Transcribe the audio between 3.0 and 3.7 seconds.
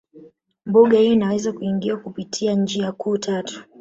tatu